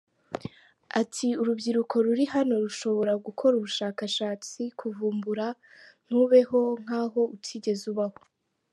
Ati 1.01 1.27
“Urubyiruko 1.41 1.93
ruri 2.05 2.25
hano 2.33 2.53
rushobora 2.63 3.13
gukora 3.25 3.53
ubushakashatsi, 3.55 4.61
kuvumbura, 4.79 5.45
ntubeho 6.07 6.59
nk’aho 6.81 7.21
utigeze 7.37 7.83
ubaho. 7.93 8.19